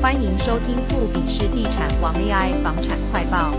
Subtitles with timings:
[0.00, 3.52] 欢迎收听富比士地产王 AI 房产快报。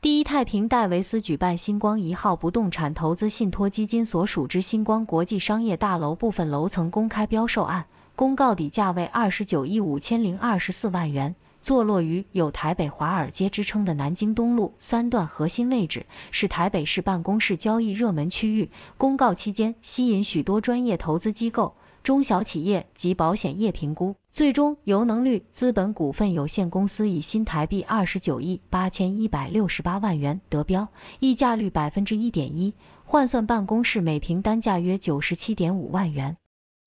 [0.00, 11.32] 第一太平戴维斯举办星光一号不动产投资信托基金所属之星光国际商业大楼部分楼层公开标售案，公告底价为二十九亿五千零二十四万元。
[11.62, 18.68] 坐落于有台北华尔街之称的南京东路三段核心位置，是台北市办公室交易热门区域。
[18.96, 21.74] 公告期间，吸引许多专业投资机构、
[22.08, 30.88] 中小企业及保险业评估，最终由能率资本股份有限公司以新台币二十九亿八千一百六十八万元得标，
[31.20, 32.72] 溢价率百分之一点一，
[33.04, 36.34] 换算办公室每平单价约九十七点五万元。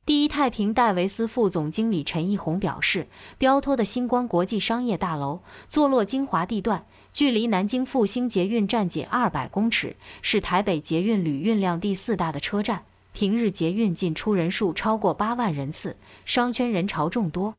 [0.07, 3.05] 第一太平戴维斯副总经理陈义宏表示，
[3.37, 6.83] 标托的星光国际商业大楼坐落精华地段，
[7.13, 12.81] 距离南京复兴捷运站仅二百公尺，是台北捷运旅运量第四大的车站。
[13.13, 17.55] 平日捷运进出人数超过八万人次，商圈人潮众多。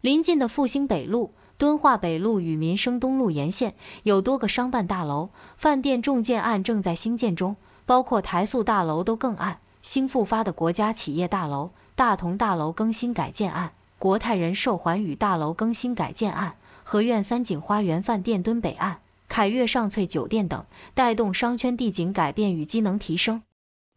[0.00, 9.60] 临近的复兴北路、敦化北路与民生东路沿线有多个商办大楼、饭店重建案正在兴建中，包括台塑大楼都更案。
[9.82, 11.70] 新复发的国家企业大楼。
[11.96, 23.42] 大同大楼更新改建案、国泰人寿环宇大楼更新改建案、和苑三景花园饭店敦北案、凯悦上翠酒店等，带动商圈地景改变与机能提升。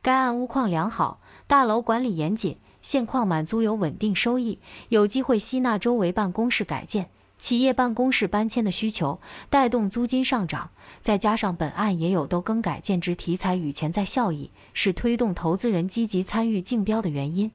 [0.07, 10.69] 该案屋况良好，大楼管理严谨，现况满足有稳定收益，有机会吸纳周围办公室改建、企业办公室搬迁的需求，带动租金上涨。
[11.01, 17.51] 再加上本案也有都更改建之题材与潜在效益，是推动投资人积极参与竞标的原因。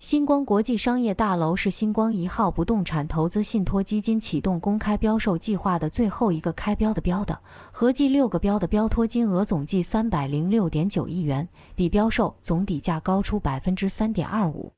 [0.00, 7.36] 新光国际商业大楼是星光一号不动产投资信托基金启动公开标售计划的最后一个开标的标的，
[7.72, 14.72] 合计六个标的标托金额总计三百零六点九亿元，比标售总底价高出百分之三点二五。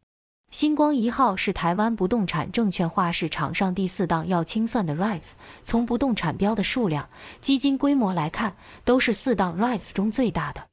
[0.51, 7.07] 星光一号是台湾不动产证券化市场上第四档要清算的 REITs，从不动产标的数量、
[7.43, 10.70] 基金规模来看，都是四档 REITs 中最大的。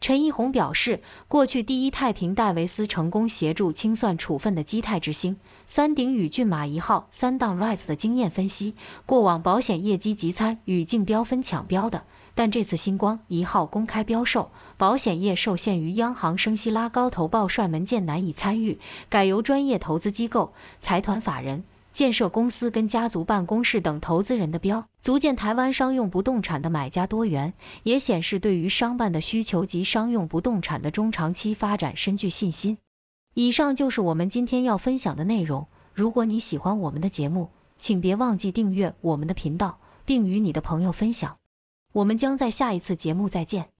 [0.00, 5.36] 陈义宏表示，过去第一太平戴维斯成功协助清算处分的基泰之星、
[5.66, 12.04] 三鼎与骏马一号三档 rise 的经验分析，过往保险业积极参与竞标分抢标的，
[12.36, 18.78] 但这次星光一号公开标售，保险业受限于央行升息拉高投报帅门键难以参与，
[19.08, 21.64] 改由专业投资机构、财团法人。
[21.92, 32.78] 建设公司跟家族办公室等投资人的标，足见台湾商用不动产的买家多元，也显示对于商办的需求及商用不动产的中长期发展深具信心。
[33.34, 35.66] 以上就是我们今天要分享的内容。
[35.94, 41.36] 如果你喜欢我们的节目，请别忘记订阅我们的频道，并与你的朋友分享。
[41.92, 43.77] 我们将在下一次节目再见。